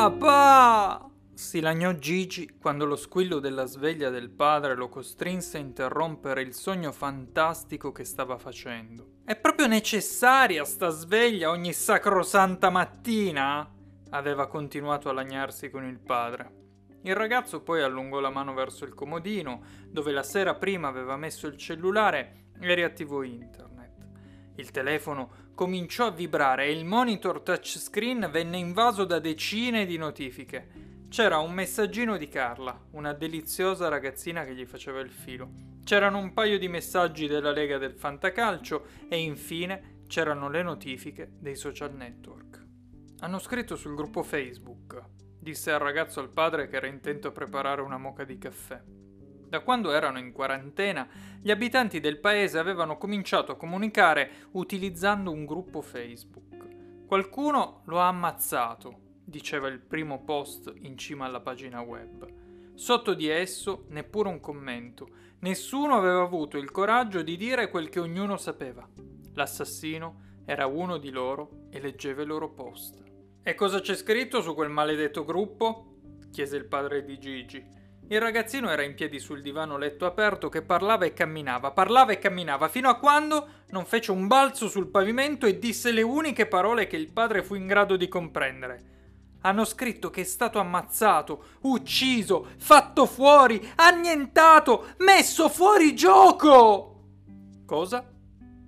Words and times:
Papà! 0.00 1.10
si 1.34 1.60
lagnò 1.60 1.92
Gigi 1.92 2.56
quando 2.58 2.86
lo 2.86 2.96
squillo 2.96 3.38
della 3.38 3.66
sveglia 3.66 4.08
del 4.08 4.30
padre 4.30 4.74
lo 4.74 4.88
costrinse 4.88 5.58
a 5.58 5.60
interrompere 5.60 6.40
il 6.40 6.54
sogno 6.54 6.90
fantastico 6.90 7.92
che 7.92 8.04
stava 8.04 8.38
facendo. 8.38 9.16
È 9.26 9.36
proprio 9.36 9.66
necessaria 9.66 10.64
sta 10.64 10.88
sveglia 10.88 11.50
ogni 11.50 11.74
sacrosanta 11.74 12.70
mattina? 12.70 13.70
aveva 14.08 14.46
continuato 14.46 15.10
a 15.10 15.12
lagnarsi 15.12 15.68
con 15.68 15.84
il 15.84 15.98
padre. 15.98 16.50
Il 17.02 17.14
ragazzo 17.14 17.60
poi 17.60 17.82
allungò 17.82 18.20
la 18.20 18.30
mano 18.30 18.54
verso 18.54 18.86
il 18.86 18.94
comodino, 18.94 19.62
dove 19.86 20.12
la 20.12 20.22
sera 20.22 20.54
prima 20.54 20.88
aveva 20.88 21.18
messo 21.18 21.46
il 21.46 21.58
cellulare 21.58 22.46
e 22.58 22.74
riattivò 22.74 23.22
internet. 23.22 23.79
Il 24.60 24.72
telefono 24.72 25.30
cominciò 25.54 26.08
a 26.08 26.10
vibrare 26.10 26.66
e 26.66 26.72
il 26.72 26.84
monitor 26.84 27.40
touchscreen 27.40 28.28
venne 28.30 28.58
invaso 28.58 29.06
da 29.06 29.18
decine 29.18 29.86
di 29.86 29.96
notifiche. 29.96 31.06
C'era 31.08 31.38
un 31.38 31.54
messaggino 31.54 32.18
di 32.18 32.28
Carla, 32.28 32.78
una 32.90 33.14
deliziosa 33.14 33.88
ragazzina 33.88 34.44
che 34.44 34.54
gli 34.54 34.66
faceva 34.66 35.00
il 35.00 35.08
filo. 35.08 35.48
C'erano 35.82 36.18
un 36.18 36.34
paio 36.34 36.58
di 36.58 36.68
messaggi 36.68 37.26
della 37.26 37.52
Lega 37.52 37.78
del 37.78 37.94
Fantacalcio 37.94 38.84
e 39.08 39.16
infine 39.16 40.02
c'erano 40.06 40.50
le 40.50 40.62
notifiche 40.62 41.30
dei 41.38 41.56
social 41.56 41.94
network. 41.94 42.62
Hanno 43.20 43.38
scritto 43.38 43.76
sul 43.76 43.94
gruppo 43.94 44.22
Facebook, 44.22 45.02
disse 45.38 45.72
al 45.72 45.80
ragazzo 45.80 46.20
al 46.20 46.28
padre 46.28 46.68
che 46.68 46.76
era 46.76 46.86
intento 46.86 47.28
a 47.28 47.32
preparare 47.32 47.80
una 47.80 47.96
moca 47.96 48.24
di 48.24 48.36
caffè. 48.36 48.78
Da 49.50 49.58
quando 49.62 49.90
erano 49.90 50.20
in 50.20 50.30
quarantena, 50.30 51.08
gli 51.42 51.50
abitanti 51.50 51.98
del 51.98 52.20
paese 52.20 52.56
avevano 52.56 52.96
cominciato 52.96 53.50
a 53.50 53.56
comunicare 53.56 54.46
utilizzando 54.52 55.32
un 55.32 55.44
gruppo 55.44 55.82
Facebook. 55.82 57.04
Qualcuno 57.04 57.82
lo 57.86 57.98
ha 57.98 58.06
ammazzato, 58.06 59.18
diceva 59.24 59.66
il 59.66 59.80
primo 59.80 60.22
post 60.22 60.72
in 60.82 60.96
cima 60.96 61.24
alla 61.24 61.40
pagina 61.40 61.80
web. 61.80 62.32
Sotto 62.74 63.12
di 63.12 63.26
esso 63.26 63.86
neppure 63.88 64.28
un 64.28 64.38
commento. 64.38 65.08
Nessuno 65.40 65.96
aveva 65.96 66.22
avuto 66.22 66.56
il 66.56 66.70
coraggio 66.70 67.22
di 67.22 67.36
dire 67.36 67.70
quel 67.70 67.88
che 67.88 67.98
ognuno 67.98 68.36
sapeva. 68.36 68.88
L'assassino 69.34 70.42
era 70.44 70.66
uno 70.66 70.96
di 70.96 71.10
loro 71.10 71.64
e 71.70 71.80
leggeva 71.80 72.22
i 72.22 72.26
loro 72.26 72.50
post. 72.50 73.02
E 73.42 73.54
cosa 73.56 73.80
c'è 73.80 73.96
scritto 73.96 74.42
su 74.42 74.54
quel 74.54 74.70
maledetto 74.70 75.24
gruppo? 75.24 75.86
chiese 76.30 76.56
il 76.56 76.66
padre 76.66 77.04
di 77.04 77.18
Gigi. 77.18 77.78
Il 78.12 78.20
ragazzino 78.20 78.68
era 78.68 78.82
in 78.82 78.96
piedi 78.96 79.20
sul 79.20 79.40
divano 79.40 79.78
letto 79.78 80.04
aperto 80.04 80.48
che 80.48 80.62
parlava 80.62 81.04
e 81.04 81.12
camminava, 81.12 81.70
parlava 81.70 82.10
e 82.10 82.18
camminava, 82.18 82.66
fino 82.66 82.88
a 82.88 82.96
quando 82.96 83.46
non 83.68 83.84
fece 83.84 84.10
un 84.10 84.26
balzo 84.26 84.68
sul 84.68 84.88
pavimento 84.88 85.46
e 85.46 85.60
disse 85.60 85.92
le 85.92 86.02
uniche 86.02 86.46
parole 86.46 86.88
che 86.88 86.96
il 86.96 87.12
padre 87.12 87.44
fu 87.44 87.54
in 87.54 87.68
grado 87.68 87.94
di 87.94 88.08
comprendere. 88.08 88.82
Hanno 89.42 89.64
scritto 89.64 90.10
che 90.10 90.22
è 90.22 90.24
stato 90.24 90.58
ammazzato, 90.58 91.44
ucciso, 91.60 92.48
fatto 92.58 93.06
fuori, 93.06 93.64
annientato, 93.76 94.88
messo 94.98 95.48
fuori 95.48 95.94
gioco! 95.94 97.02
Cosa? 97.64 98.10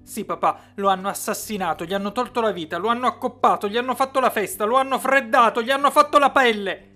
Sì, 0.05 0.25
papà, 0.25 0.73
lo 0.77 0.87
hanno 0.87 1.09
assassinato, 1.09 1.85
gli 1.85 1.95
hanno 1.95 2.13
tolto 2.13 2.41
la 2.41 2.53
vita, 2.53 2.79
lo 2.79 2.87
hanno 2.87 3.09
accoppato, 3.09 3.67
gli 3.67 3.77
hanno 3.77 3.97
fatto 3.97 4.21
la 4.21 4.31
festa, 4.31 4.65
lo 4.65 4.77
hanno 4.77 5.01
freddato, 5.01 5.63
gli 5.63 5.73
hanno 5.73 5.91
fatto 5.91 6.19
la 6.19 6.31
pelle! 6.31 6.91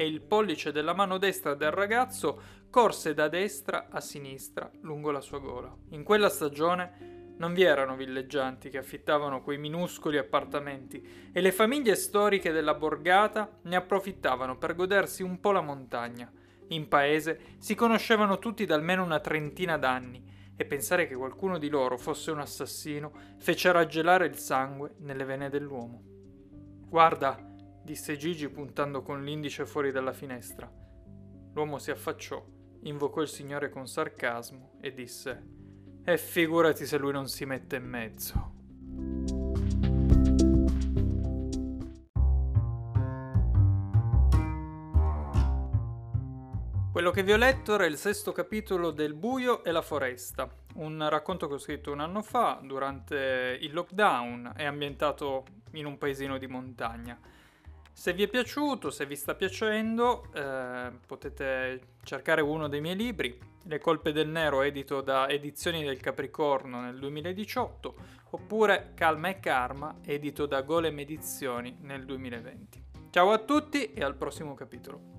E 0.00 0.06
il 0.06 0.20
pollice 0.20 0.70
della 0.70 0.94
mano 0.94 1.18
destra 1.18 1.54
del 1.54 1.72
ragazzo 1.72 2.40
corse 2.70 3.14
da 3.14 3.26
destra 3.26 3.88
a 3.90 4.00
sinistra 4.00 4.70
lungo 4.82 5.10
la 5.10 5.20
sua 5.20 5.40
gola. 5.40 5.74
In 5.88 6.04
quella 6.04 6.28
stagione 6.28 7.32
non 7.38 7.52
vi 7.52 7.64
erano 7.64 7.96
villeggianti 7.96 8.70
che 8.70 8.78
affittavano 8.78 9.42
quei 9.42 9.58
minuscoli 9.58 10.16
appartamenti 10.16 11.30
e 11.32 11.40
le 11.40 11.50
famiglie 11.50 11.96
storiche 11.96 12.52
della 12.52 12.74
borgata 12.74 13.58
ne 13.62 13.74
approfittavano 13.74 14.56
per 14.56 14.76
godersi 14.76 15.24
un 15.24 15.40
po' 15.40 15.50
la 15.50 15.62
montagna. 15.62 16.30
In 16.68 16.86
paese 16.86 17.56
si 17.58 17.74
conoscevano 17.74 18.38
tutti 18.38 18.66
da 18.66 18.76
almeno 18.76 19.02
una 19.02 19.18
trentina 19.18 19.76
d'anni 19.78 20.52
e 20.54 20.64
pensare 20.64 21.08
che 21.08 21.16
qualcuno 21.16 21.58
di 21.58 21.68
loro 21.68 21.98
fosse 21.98 22.30
un 22.30 22.38
assassino 22.38 23.10
fece 23.38 23.72
raggelare 23.72 24.26
il 24.26 24.38
sangue 24.38 24.94
nelle 24.98 25.24
vene 25.24 25.50
dell'uomo. 25.50 26.02
Guarda, 26.88 27.47
disse 27.88 28.18
Gigi 28.18 28.50
puntando 28.50 29.00
con 29.00 29.24
l'indice 29.24 29.64
fuori 29.64 29.90
dalla 29.90 30.12
finestra. 30.12 30.70
L'uomo 31.54 31.78
si 31.78 31.90
affacciò, 31.90 32.44
invocò 32.82 33.22
il 33.22 33.28
signore 33.28 33.70
con 33.70 33.86
sarcasmo 33.86 34.72
e 34.82 34.92
disse 34.92 35.56
e 36.04 36.18
figurati 36.18 36.84
se 36.84 36.98
lui 36.98 37.12
non 37.12 37.28
si 37.28 37.46
mette 37.46 37.76
in 37.76 37.84
mezzo. 37.84 38.56
Quello 46.92 47.10
che 47.10 47.22
vi 47.22 47.32
ho 47.32 47.36
letto 47.38 47.72
era 47.72 47.86
il 47.86 47.96
sesto 47.96 48.32
capitolo 48.32 48.90
del 48.90 49.14
Buio 49.14 49.64
e 49.64 49.72
la 49.72 49.80
foresta, 49.80 50.46
un 50.74 51.08
racconto 51.08 51.48
che 51.48 51.54
ho 51.54 51.58
scritto 51.58 51.90
un 51.90 52.00
anno 52.00 52.20
fa 52.20 52.60
durante 52.62 53.56
il 53.62 53.72
lockdown 53.72 54.52
e 54.58 54.66
ambientato 54.66 55.46
in 55.72 55.86
un 55.86 55.96
paesino 55.96 56.36
di 56.36 56.46
montagna. 56.46 57.18
Se 57.98 58.12
vi 58.12 58.22
è 58.22 58.28
piaciuto, 58.28 58.90
se 58.90 59.06
vi 59.06 59.16
sta 59.16 59.34
piacendo, 59.34 60.28
eh, 60.32 60.92
potete 61.04 61.96
cercare 62.04 62.40
uno 62.40 62.68
dei 62.68 62.80
miei 62.80 62.94
libri, 62.94 63.36
Le 63.64 63.80
colpe 63.80 64.12
del 64.12 64.28
nero, 64.28 64.62
edito 64.62 65.00
da 65.00 65.28
Edizioni 65.28 65.82
del 65.82 65.98
Capricorno 65.98 66.80
nel 66.80 66.96
2018, 66.96 67.94
oppure 68.30 68.92
Calma 68.94 69.30
e 69.30 69.40
Karma, 69.40 69.96
edito 70.04 70.46
da 70.46 70.62
Golem 70.62 71.00
Edizioni 71.00 71.76
nel 71.80 72.04
2020. 72.04 72.84
Ciao 73.10 73.32
a 73.32 73.38
tutti 73.38 73.92
e 73.92 74.04
al 74.04 74.14
prossimo 74.14 74.54
capitolo. 74.54 75.17